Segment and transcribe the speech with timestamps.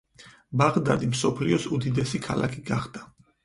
[0.61, 3.09] ბაღდადი მსოფლიოს უდიდესი ქალაქი გახდა.